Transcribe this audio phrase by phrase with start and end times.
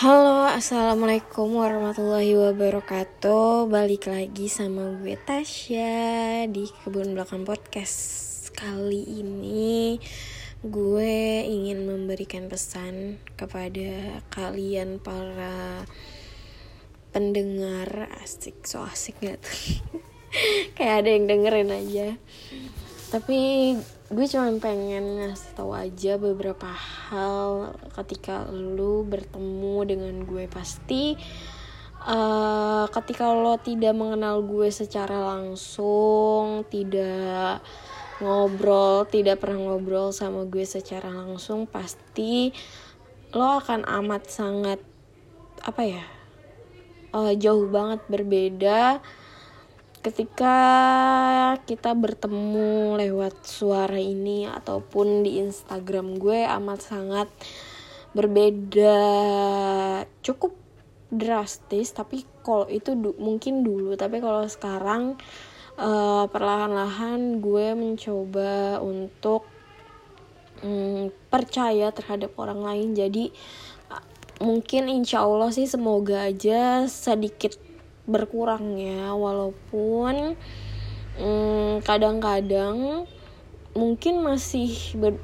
[0.00, 3.68] Halo, assalamualaikum warahmatullahi wabarakatuh.
[3.68, 8.48] Balik lagi sama gue Tasya di kebun belakang podcast.
[8.56, 10.00] Kali ini
[10.64, 15.84] gue ingin memberikan pesan kepada kalian para
[17.12, 19.84] pendengar asik so asik gak tuh
[20.80, 22.08] kayak ada yang dengerin aja
[23.12, 23.76] tapi
[24.10, 26.66] gue cuma pengen ngasih tahu aja beberapa
[27.08, 30.50] hal ketika lu bertemu dengan gue.
[30.50, 31.14] Pasti
[32.06, 37.62] uh, ketika lo tidak mengenal gue secara langsung tidak
[38.20, 42.52] ngobrol tidak pernah ngobrol sama gue secara langsung pasti
[43.32, 44.80] lo akan amat sangat
[45.64, 46.04] apa ya
[47.16, 49.00] uh, jauh banget berbeda
[50.00, 50.56] ketika
[51.68, 57.28] kita bertemu lewat suara ini ataupun di Instagram gue amat sangat
[58.16, 58.96] berbeda
[60.24, 60.56] cukup
[61.12, 65.20] drastis tapi kalau itu du mungkin dulu tapi kalau sekarang
[65.80, 69.48] uh, perlahan-lahan gue mencoba untuk
[70.64, 72.88] um, percaya terhadap orang lain.
[72.92, 73.32] Jadi
[73.88, 74.04] uh,
[74.44, 77.56] mungkin insya Allah sih semoga aja sedikit
[78.08, 80.36] berkurang ya walaupun
[81.20, 83.04] kadang kadang-kadang
[83.76, 84.72] mungkin masih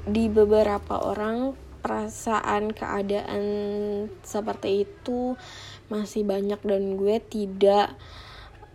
[0.06, 3.44] di beberapa orang perasaan keadaan
[4.26, 5.38] seperti itu
[5.86, 7.94] masih banyak dan gue tidak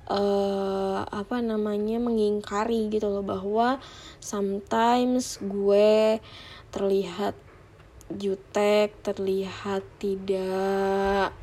[0.08, 3.84] uh, apa namanya mengingkari gitu loh bahwa
[4.24, 6.24] sometimes gue
[6.72, 7.36] terlihat
[8.12, 11.36] jutek terlihat tidak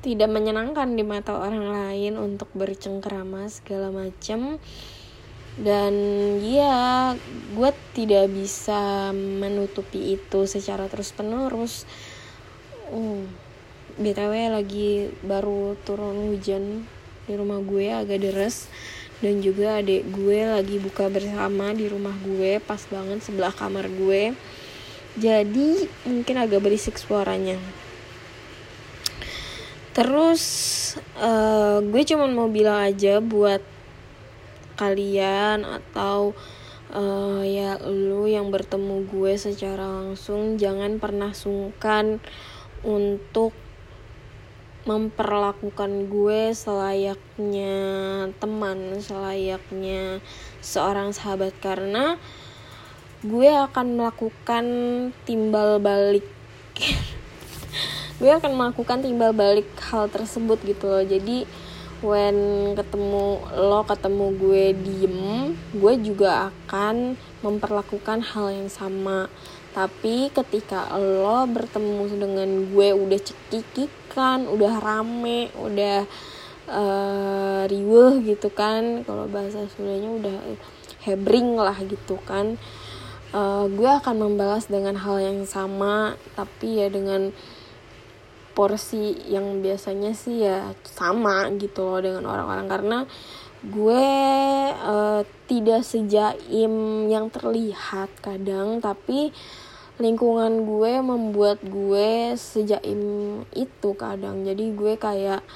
[0.00, 4.62] tidak menyenangkan di mata orang lain untuk bercengkrama segala macam
[5.58, 5.94] dan
[6.38, 7.12] ya
[7.58, 11.82] gue tidak bisa menutupi itu secara terus penerus
[12.94, 13.26] uh,
[13.98, 16.86] btw lagi baru turun hujan
[17.28, 18.72] di rumah gue agak deres.
[19.18, 24.32] Dan juga adik gue lagi buka bersama di rumah gue pas banget sebelah kamar gue.
[25.18, 27.58] Jadi mungkin agak berisik suaranya
[29.98, 30.42] terus
[31.18, 33.58] uh, gue cuman mau bilang aja buat
[34.78, 36.38] kalian atau
[36.94, 42.22] uh, ya lu yang bertemu gue secara langsung jangan pernah sungkan
[42.86, 43.50] untuk
[44.88, 47.76] memperlakukan gue selayaknya
[48.40, 50.24] teman, selayaknya
[50.64, 51.52] seorang sahabat.
[51.60, 52.16] Karena
[53.20, 54.66] gue akan melakukan
[55.28, 56.24] timbal balik
[58.18, 61.04] gue akan melakukan timbal balik hal tersebut gitu loh.
[61.06, 61.46] Jadi
[61.98, 62.38] when
[62.78, 65.18] ketemu lo ketemu gue diem
[65.74, 69.30] gue juga akan memperlakukan hal yang sama.
[69.74, 76.02] Tapi ketika lo bertemu dengan gue udah cekikikan udah rame udah
[76.66, 80.36] uh, riweh gitu kan kalau bahasa Sundanya udah
[81.06, 82.58] hebring lah gitu kan
[83.32, 86.18] uh, gue akan membalas dengan hal yang sama.
[86.34, 87.32] Tapi ya dengan
[88.58, 92.66] porsi yang biasanya sih ya sama gitu loh dengan orang-orang.
[92.66, 92.98] Karena
[93.62, 94.06] gue
[94.74, 99.30] uh, tidak sejaim yang terlihat kadang tapi
[100.02, 103.02] lingkungan gue membuat gue sejaim
[103.54, 104.42] itu kadang.
[104.42, 105.46] Jadi gue kayak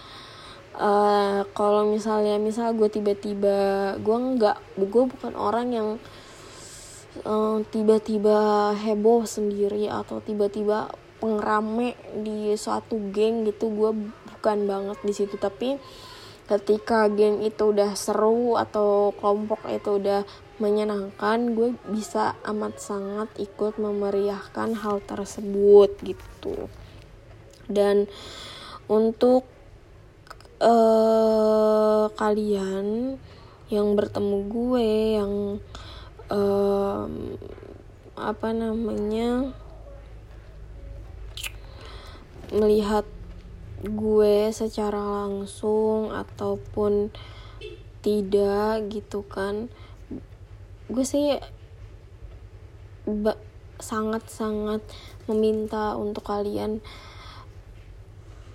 [0.79, 5.89] uh, kalau misalnya misal gue tiba-tiba gue nggak gue bukan orang yang
[7.13, 10.89] tiba tiba-tiba heboh sendiri atau tiba-tiba
[11.23, 13.95] pengrame di suatu geng gitu gue
[14.35, 15.39] bukan banget di situ.
[15.39, 15.79] Tapi
[16.51, 20.27] ketika geng itu udah seru atau kelompok itu udah
[20.59, 26.67] menyenangkan gue bisa amat sangat ikut memeriahkan hal tersebut gitu.
[27.71, 28.11] Dan
[28.91, 29.47] untuk
[30.59, 33.17] uh, kalian
[33.71, 35.33] yang bertemu gue yang
[36.29, 37.07] uh,
[38.13, 39.57] apa namanya
[42.53, 43.09] melihat
[43.83, 47.11] gue secara langsung ataupun
[48.05, 49.73] tidak gitu kan.
[50.87, 51.41] Gue sih
[53.83, 54.85] sangat-sangat
[55.27, 56.79] meminta untuk kalian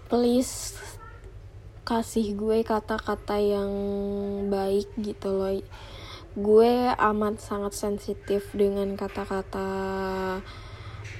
[0.08, 0.80] please
[1.84, 3.72] kasih gue kata-kata yang
[4.48, 5.60] baik gitu loh.
[6.38, 9.68] Gue amat sangat sensitif dengan kata-kata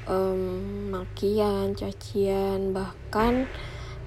[0.08, 3.46] um, makian, cacian, bahkan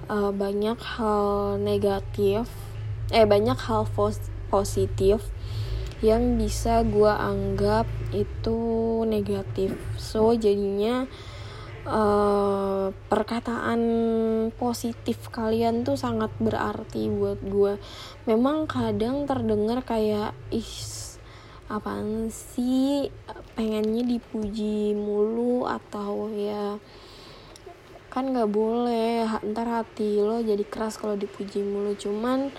[0.09, 2.49] uh, banyak hal negatif,
[3.13, 3.87] eh banyak hal
[4.49, 5.21] positif
[6.01, 8.59] yang bisa gue anggap itu
[9.05, 9.77] negatif.
[10.01, 11.05] So jadinya
[11.85, 13.81] uh, perkataan
[14.57, 17.77] positif kalian tuh sangat berarti buat gue
[18.25, 20.71] memang kadang terdengar kayak ih
[21.71, 23.07] apaan sih?
[23.55, 26.75] Pengennya dipuji mulu atau ya
[28.11, 29.27] kan nggak boleh.
[29.47, 31.95] Ntar hati lo jadi keras kalau dipuji mulu.
[31.95, 32.51] Cuman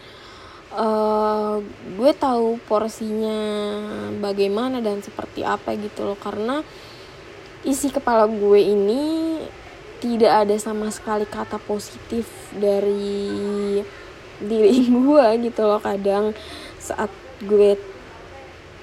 [0.73, 1.61] uh,
[1.97, 3.41] gue tahu porsinya
[4.19, 6.17] bagaimana dan seperti apa gitu loh.
[6.17, 6.65] Karena
[7.62, 9.03] isi kepala gue ini
[10.03, 13.79] tidak ada sama sekali kata positif dari
[14.43, 16.35] diri gue gitu loh kadang
[16.82, 17.08] saat
[17.43, 17.79] gue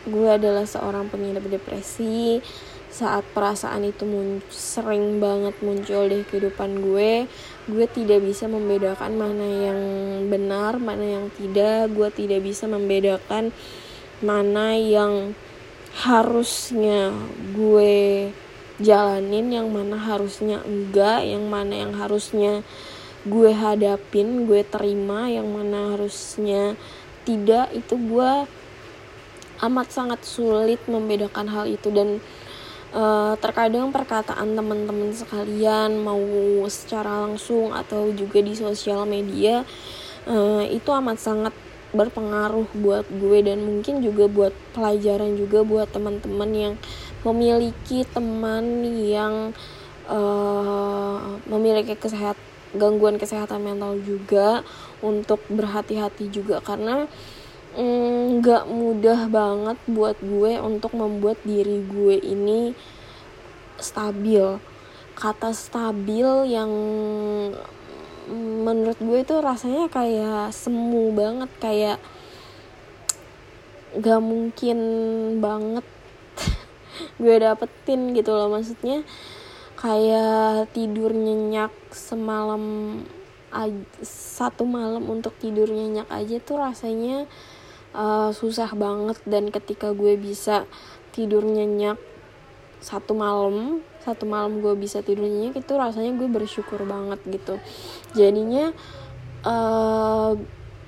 [0.09, 2.41] gue adalah seorang pengidap depresi.
[2.89, 4.01] Saat perasaan itu
[4.49, 7.29] sering banget muncul di kehidupan gue
[7.69, 9.81] gue tidak bisa membedakan mana yang
[10.25, 11.93] benar mana yang tidak.
[11.93, 13.53] Gue tidak bisa membedakan
[14.25, 15.37] mana yang
[16.01, 17.13] harusnya
[17.53, 18.29] gue
[18.79, 22.63] jalanin yang mana harusnya enggak yang mana yang harusnya
[23.27, 26.73] gue hadapin gue terima yang mana harusnya
[27.27, 27.69] tidak.
[27.75, 28.47] Itu gue
[29.65, 32.23] amat sangat sulit membedakan hal itu dan
[32.95, 36.21] uh, terkadang perkataan teman-teman sekalian mau
[36.71, 39.67] secara langsung atau juga di sosial media
[40.29, 41.53] uh, itu amat sangat
[41.89, 46.73] berpengaruh buat gue dan mungkin juga buat pelajaran juga buat teman-teman yang
[47.25, 49.57] memiliki teman yang
[50.05, 52.37] uh, memiliki kesehat
[52.77, 54.61] gangguan kesehatan mental juga
[55.01, 57.09] untuk berhati-hati juga karena
[57.77, 62.73] nggak mm, mudah banget buat gue untuk membuat diri gue ini
[63.77, 64.57] stabil.
[65.13, 66.71] Kata stabil yang
[68.63, 71.97] menurut gue itu rasanya kayak semu banget kayak
[73.97, 74.77] gak mungkin
[75.41, 75.85] banget
[77.21, 78.49] gue dapetin gitu loh.
[78.49, 79.05] Maksudnya
[79.77, 82.97] kayak tidur nyenyak semalam
[84.05, 87.25] satu malam untuk tidur nyenyak aja tuh rasanya
[87.93, 90.65] uh, susah banget dan ketika gue bisa
[91.13, 91.97] tidur nyenyak
[92.79, 97.59] satu malam satu malam gue bisa tidur nyenyak itu rasanya gue bersyukur banget gitu.
[98.15, 98.71] Jadinya
[99.43, 100.39] uh,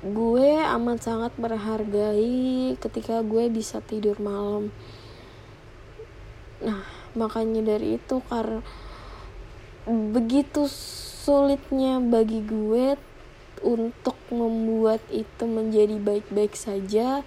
[0.01, 4.71] gue amat sangat menghargai ketika gue bisa tidur malam.
[6.63, 6.81] Nah
[7.11, 8.63] makanya dari itu karena
[9.85, 10.69] begitu
[11.21, 12.95] sulitnya bagi gue
[13.61, 17.21] untuk membuat itu menjadi baik-baik saja.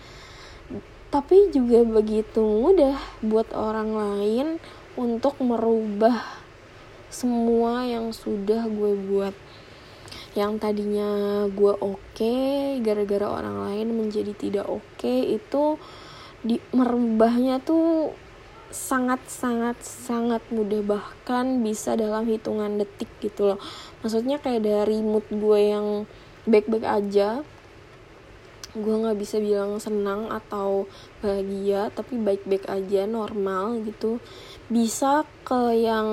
[1.14, 4.46] Tapi juga begitu mudah buat orang lain
[4.98, 6.42] untuk merubah
[7.14, 9.34] semua yang sudah gue buat.
[10.34, 11.10] Yang tadinya
[11.46, 15.78] gue oke okay, gara-gara orang lain menjadi tidak oke okay, itu
[16.42, 18.10] di merubahnya tuh
[18.74, 20.82] sangat sangat sangat mudah.
[20.82, 23.58] Bahkan bisa dalam hitungan detik gitu loh.
[24.02, 26.10] Maksudnya kayak dari mood gue yang
[26.44, 27.42] baik-baik aja.
[28.74, 30.90] Gue nggak bisa bilang senang atau
[31.22, 34.18] bahagia tapi baik-baik aja normal gitu.
[34.66, 36.08] Bisa ke yang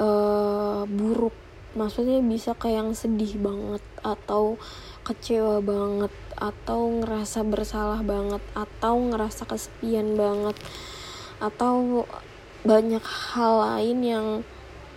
[0.00, 1.36] uh, buruk.
[1.74, 4.56] Maksudnya bisa ke yang sedih banget atau
[5.04, 10.56] kecewa banget atau ngerasa bersalah banget atau ngerasa kesepian banget
[11.42, 12.06] atau
[12.64, 14.26] banyak hal lain yang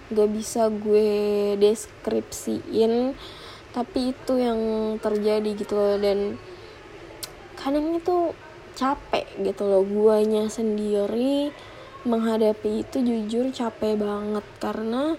[0.07, 3.11] gak bisa gue deskripsiin
[3.77, 4.57] tapi itu yang
[4.97, 6.41] terjadi gitu loh dan
[7.53, 8.33] kadang itu
[8.73, 11.53] capek gitu loh guanya sendiri
[12.09, 14.45] menghadapi itu jujur capek banget.
[14.57, 15.13] Karena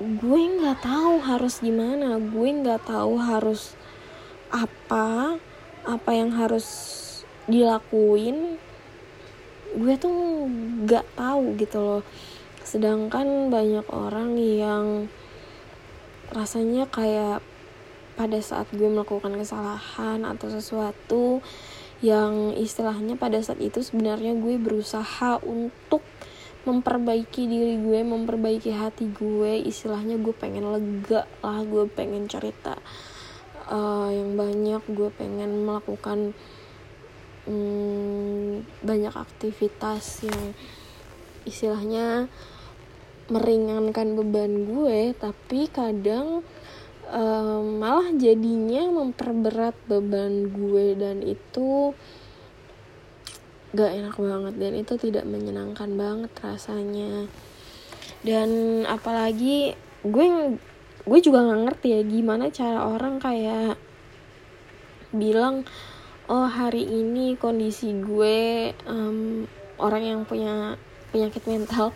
[0.00, 3.76] gue nggak tahu harus gimana gue nggak tahu harus
[4.48, 5.36] apa
[5.84, 6.64] apa yang harus
[7.44, 8.56] dilakuin.
[9.76, 10.48] Gue tuh
[10.88, 12.02] gak tahu gitu loh.
[12.66, 15.06] Sedangkan banyak orang yang
[16.30, 17.42] rasanya kayak
[18.14, 21.40] pada saat gue melakukan kesalahan atau sesuatu
[22.00, 26.00] yang istilahnya pada saat itu sebenarnya gue berusaha untuk
[26.68, 32.76] memperbaiki diri gue, memperbaiki hati gue, istilahnya gue pengen lega lah, gue pengen cerita
[33.72, 36.36] uh, yang banyak, gue pengen melakukan
[37.48, 40.52] hmm, banyak aktivitas yang
[41.48, 42.28] istilahnya
[43.30, 46.42] meringankan beban gue tapi kadang
[47.10, 51.94] um, malah jadinya memperberat beban gue dan itu
[53.70, 57.30] gak enak banget dan itu tidak menyenangkan banget rasanya.
[58.26, 60.26] Dan apalagi gue
[61.00, 63.80] gue juga nggak ngerti ya gimana cara orang kayak
[65.10, 65.64] bilang
[66.28, 69.48] oh hari ini kondisi gue um,
[69.80, 70.76] orang yang punya
[71.10, 71.90] penyakit mental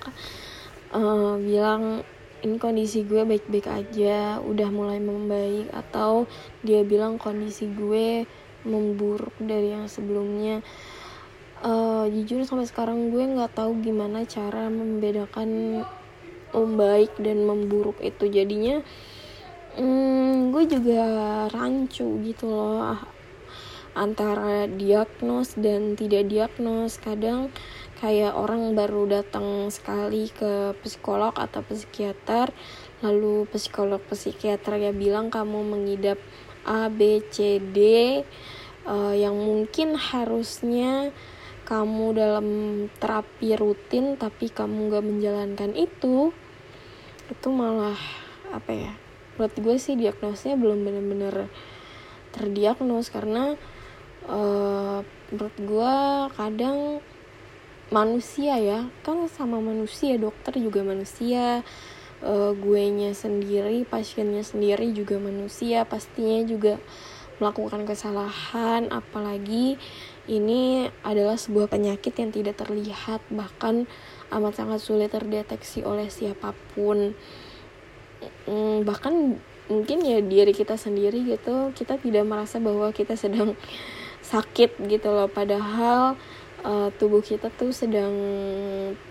[0.95, 2.07] uh, bilang
[2.45, 5.73] ini kondisi gue baik-baik aja udah mulai membaik.
[5.75, 6.31] Atau
[6.63, 8.29] dia bilang kondisi gue
[8.65, 10.63] memburuk dari yang sebelumnya.
[11.65, 15.81] Uh, jujur sampai sekarang gue nggak tahu gimana cara membedakan
[16.53, 18.29] membaik dan memburuk itu.
[18.29, 18.85] Jadinya
[19.81, 21.03] hmm, gue juga
[21.49, 23.01] rancu gitu loh
[23.95, 27.01] antara diagnos dan tidak diagnos.
[27.01, 27.49] Kadang
[28.05, 32.53] kayak orang baru datang sekali ke psikolog atau psikiater
[33.01, 36.21] lalu psikolog psikiater ya bilang kamu mengidap
[36.69, 37.79] A B C D
[38.85, 41.17] uh, yang mungkin harusnya
[41.65, 42.49] kamu dalam
[43.01, 46.29] terapi rutin tapi kamu gak menjalankan itu
[47.33, 47.97] itu malah
[48.53, 48.93] apa ya
[49.41, 51.49] menurut gue sih diagnosnya belum benar-benar
[52.37, 53.57] terdiagnos karena
[54.29, 55.01] uh,
[55.33, 55.95] menurut gue
[56.37, 57.01] kadang
[57.93, 61.61] manusia ya kan sama manusia dokter juga manusia
[62.25, 66.81] uh, gue nya sendiri pasiennya sendiri juga manusia pastinya juga
[67.43, 69.77] melakukan kesalahan apalagi
[70.25, 73.85] ini adalah sebuah penyakit yang tidak terlihat bahkan
[74.33, 77.13] amat sangat sulit terdeteksi oleh siapa pun.
[78.49, 79.37] Hmm, bahkan
[79.69, 83.53] mungkin ya diri kita sendiri gitu kita tidak merasa bahwa kita sedang
[84.33, 85.29] sakit gitu loh.
[85.29, 86.17] Padahal
[86.65, 88.13] uh, tubuh kita tuh sedang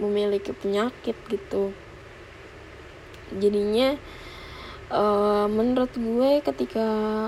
[0.02, 1.72] memiliki penyakit gitu.
[3.38, 3.96] Jadinya
[4.90, 6.88] uh, menurut gue ketika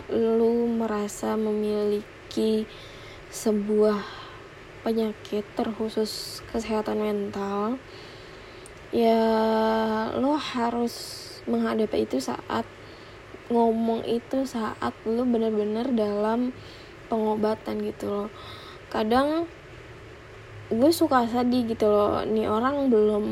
[0.10, 2.68] lu merasa memiliki
[3.30, 4.02] sebuah
[4.86, 7.82] penyakit terkhusus kesehatan mental
[8.94, 9.18] ya
[10.14, 10.94] lo harus
[11.50, 12.70] menghadapi itu saat
[13.50, 16.54] ngomong itu saat lo benar-benar dalam
[17.10, 18.30] pengobatan gitu loh.
[18.90, 19.50] Kadang
[20.72, 22.26] gue suka sedih gitu loh.
[22.26, 23.26] Nih orang belum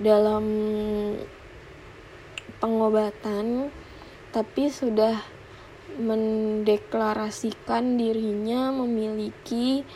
[0.00, 0.44] dalam
[2.58, 3.70] pengobatan
[4.34, 5.22] tapi sudah
[5.94, 9.86] mendeklarasikan dirinya memiliki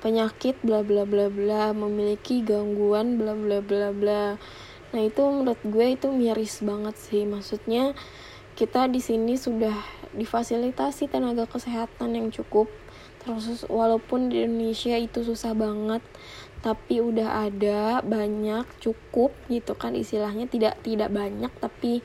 [0.00, 4.24] penyakit bla bla bla bla memiliki gangguan bla bla bla bla.
[4.94, 7.26] Nah itu menurut gue itu miris banget sih.
[7.26, 7.92] Maksudnya
[8.54, 9.74] kita di sini sudah
[10.14, 12.70] difasilitasi tenaga kesehatan yang cukup
[13.24, 16.04] terus walaupun di Indonesia itu susah banget
[16.64, 20.48] tapi udah ada banyak cukup gitu kan istilahnya.
[20.48, 22.00] Tidak tidak banyak tapi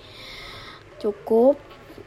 [0.99, 1.55] cukup.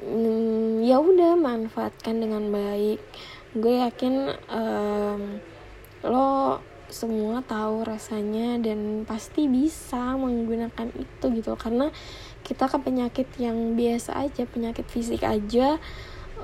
[0.05, 3.01] Hmm, ya udah manfaatkan dengan baik.
[3.57, 5.41] Gue yakin um,
[6.05, 6.61] lo
[6.93, 11.57] semua tahu rasanya dan pasti bisa menggunakan itu gitu.
[11.57, 11.89] Karena
[12.45, 15.81] kita kan penyakit yang biasa aja penyakit fisik aja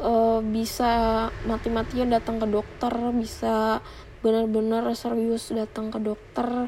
[0.02, 3.84] uh, bisa mati-matian datang ke dokter bisa
[4.18, 6.66] benar-benar serius datang ke dokter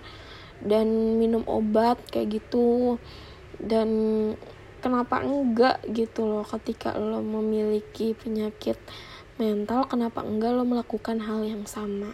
[0.62, 2.98] dan minum obat kayak gitu.
[3.60, 3.88] Dan
[4.80, 8.80] kenapa enggak gitu loh ketika lo memiliki penyakit
[9.40, 12.12] mental kenapa enggak lo melakukan hal yang sama?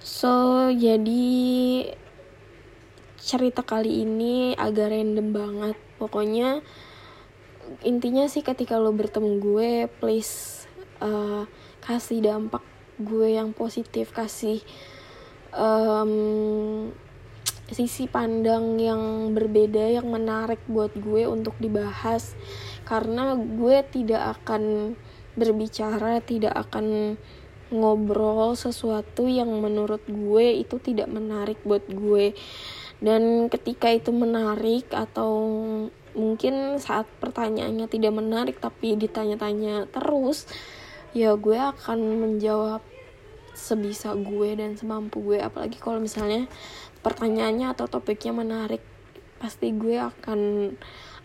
[0.00, 1.28] So jadi
[3.20, 5.76] cerita kali ini agak random banget.
[6.00, 6.64] Pokoknya
[7.84, 10.66] intinya sih ketika lo bertemu gue please
[11.04, 11.44] uh,
[11.84, 12.64] kasih dampak
[12.98, 14.60] gue yang positif kasih
[15.54, 16.90] um,
[17.68, 22.32] sisi pandang yang berbeda yang menarik buat gue untuk dibahas.
[22.88, 24.96] Karena gue tidak akan
[25.38, 27.14] berbicara tidak akan
[27.68, 32.32] ngobrol sesuatu yang menurut gue itu tidak menarik buat gue.
[32.98, 35.36] Dan ketika itu menarik atau
[36.18, 40.50] mungkin saat pertanyaannya tidak menarik tapi ditanya-tanya terus
[41.16, 42.82] ya gue akan menjawab
[43.58, 45.42] sebisa gue dan semampu gue.
[45.42, 46.46] Apalagi kalau misalnya
[47.02, 48.82] pertanyaannya atau topiknya menarik
[49.42, 50.72] pasti gue akan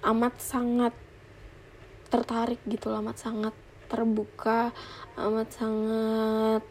[0.06, 0.94] amat sangat
[2.14, 3.56] tertarik gitu amat sangat
[3.90, 4.70] terbuka
[5.18, 6.62] amat sangat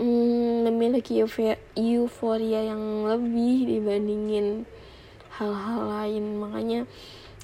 [0.00, 1.20] mm, memiliki
[1.76, 4.64] euforia yang lebih dibandingin
[5.36, 6.24] hal-hal lain.
[6.40, 6.80] Makanya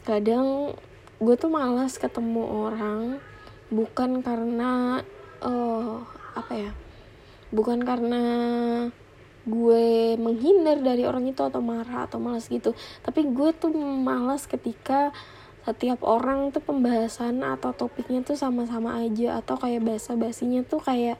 [0.03, 0.75] kadang
[1.23, 3.23] gue tuh malas ketemu orang
[3.71, 5.01] bukan karena
[5.41, 6.03] uh,
[6.35, 6.73] apa ya
[7.55, 8.23] bukan karena
[9.43, 12.79] gue menghindar dari orang itu atau marah atau malas gitu.
[13.03, 15.11] Tapi gue tuh malas ketika
[15.63, 21.19] setiap orang tuh pembahasan atau topiknya tuh sama-sama aja atau kayak bahasa basinya tuh kayak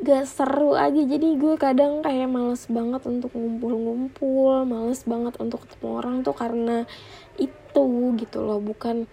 [0.00, 1.02] gak seru aja.
[1.04, 6.88] Jadi gue kadang kayak males banget untuk ngumpul-ngumpul males banget untuk ketemu orang tuh karena
[7.36, 8.60] itu gitu loh.
[8.64, 9.04] Bukan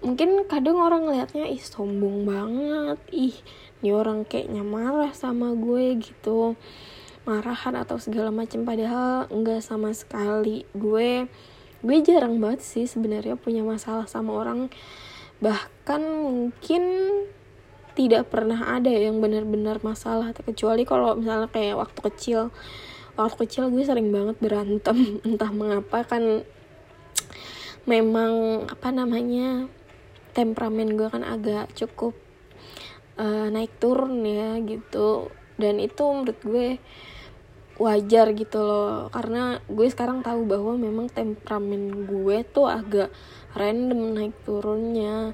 [0.00, 2.98] mungkin kadang orang ngelihatnya ih sombong banget.
[3.12, 3.36] Ih
[3.80, 6.56] ini orang kayaknya marah sama gue gitu.
[7.24, 10.68] Marahan atau segala macam padahal enggak sama sekali.
[10.76, 11.28] Gue
[11.80, 14.68] gue jarang banget sih sebenarnya punya masalah sama orang.
[15.40, 16.84] Bahkan mungkin
[18.00, 22.40] tidak pernah ada yang benar-benar masalah kecuali kalau misalnya kayak waktu kecil.
[23.20, 24.96] Waktu kecil gue sering banget berantem
[25.28, 26.40] entah mengapa kan
[27.84, 29.68] memang apa namanya
[30.32, 32.16] temperamen gue kan agak cukup
[33.20, 35.28] uh, naik turun ya gitu.
[35.60, 36.80] Dan itu menurut gue
[37.76, 43.12] wajar gitu loh karena gue sekarang tahu bahwa memang temperamen gue tuh agak
[43.56, 45.32] random naik turunnya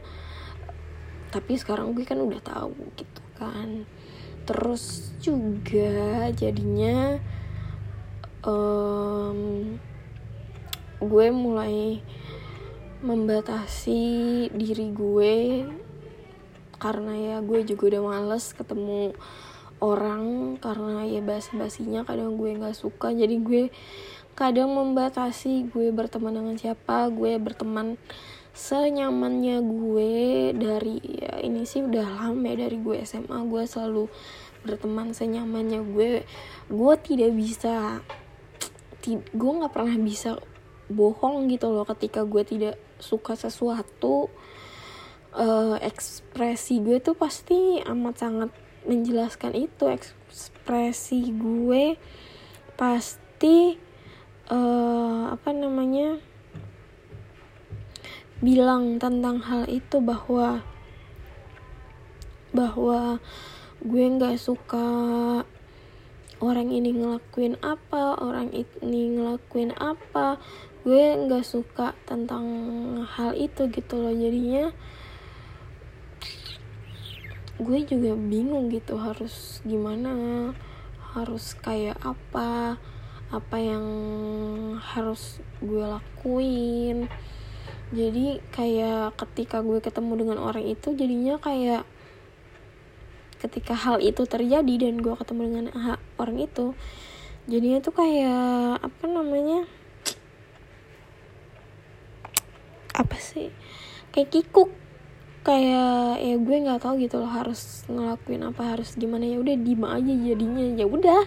[1.36, 3.84] tapi sekarang gue kan udah tahu gitu kan.
[4.48, 7.20] Terus juga jadinya
[8.40, 9.76] um,
[10.96, 12.00] gue mulai
[13.04, 14.00] membatasi
[14.48, 15.36] diri gue.
[16.80, 19.12] Karena ya gue juga udah males ketemu
[19.76, 23.12] orang karena ya basi-basinya kadang gue nggak suka.
[23.12, 23.62] Jadi gue
[24.32, 28.00] kadang membatasi gue berteman dengan siapa gue berteman
[28.56, 30.16] senyamannya gue
[30.56, 34.08] dari ya ini sih udah lama ya dari gue SMA gue selalu
[34.64, 36.24] berteman senyamannya gue.
[36.72, 38.00] Gue tidak bisa
[39.06, 40.34] gue nggak pernah bisa
[40.90, 44.32] bohong gitu loh ketika gue tidak suka sesuatu.
[45.36, 48.50] Uh, ekspresi gue tuh pasti amat sangat
[48.88, 49.84] menjelaskan itu.
[49.92, 52.00] Ekspresi gue
[52.80, 53.76] pasti
[54.48, 56.16] uh, apa namanya
[58.46, 60.62] bilang tentang hal itu bahwa
[62.54, 63.18] bahwa
[63.82, 64.86] gue nggak suka
[66.38, 70.38] orang ini ngelakuin apa orang ini ngelakuin apa.
[70.86, 72.46] Gue nggak suka tentang
[73.18, 74.14] hal itu gitu loh.
[74.14, 74.70] Jadinya
[77.58, 80.54] gue juga bingung gitu harus gimana
[81.16, 82.76] harus kayak apa
[83.32, 83.86] apa yang
[84.78, 87.10] harus gue lakuin
[87.94, 91.86] jadi kayak ketika gue ketemu dengan orang itu jadinya kayak
[93.38, 95.66] ketika hal itu terjadi dan gue ketemu dengan
[96.18, 96.74] orang itu
[97.46, 99.68] jadinya tuh kayak apa namanya
[102.96, 103.52] apa sih
[104.16, 104.72] kayak kikuk.
[105.46, 109.22] Kayak ya gue nggak tahu gitu loh harus ngelakuin apa harus gimana.
[109.22, 110.64] Ya udah diem aja jadinya.
[110.74, 111.22] Ya udah.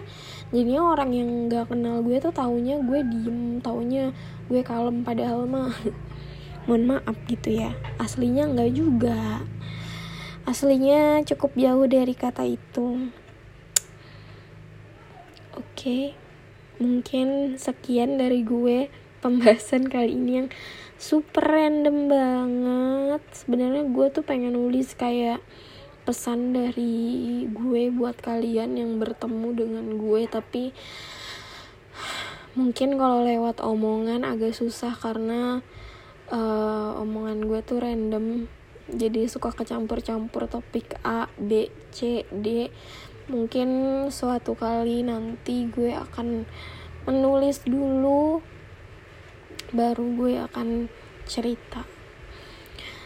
[0.51, 4.12] Jadinya orang yang nggak kenal gue tuh taunya gue diem taunya
[4.51, 5.71] gue kalem padahal mah
[6.69, 7.73] mohon maaf gitu ya.
[7.97, 9.41] Aslinya nggak juga.
[10.45, 13.10] Aslinya cukup jauh dari kata itu.
[15.58, 16.13] Oke
[16.77, 18.88] mungkin sekian dari gue
[19.19, 20.49] pembahasan kali ini yang
[21.01, 23.23] super random banget.
[23.34, 25.41] Sebenarnya gue tuh pengen nulis kayak
[26.05, 30.73] pesan dari gue buat kalian yang bertemu dengan gue tapi
[32.58, 35.62] mungkin kalau lewat omongan agak susah karena
[36.33, 38.49] uh, omongan gue tuh random.
[38.89, 42.73] Jadi suka kecampur-campur topik A, B, C, D.
[43.29, 43.69] Mungkin
[44.09, 46.49] suatu kali nanti gue akan
[47.05, 48.41] menulis dulu
[49.69, 50.89] baru gue akan
[51.29, 51.85] cerita.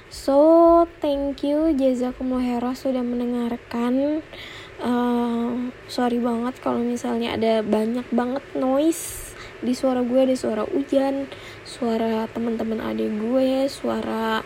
[0.08, 4.24] So thank you jazakumullah sudah mendengarkan.
[4.84, 9.32] Uh, sorry banget kalau misalnya ada banyak banget noise
[9.64, 11.32] di suara gue ada suara hujan
[11.64, 14.44] suara teman-teman adik gue suara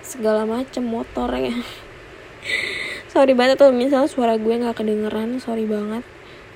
[0.00, 1.54] segala macam motor ya.
[3.12, 6.06] Sorry banget tuh misal suara gue nggak kedengeran sorry banget.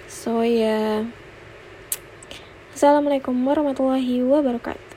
[0.07, 1.03] So ya.
[1.03, 1.25] Yeah.
[2.75, 4.94] assalamualaikum warahmatullahi wabarakatuh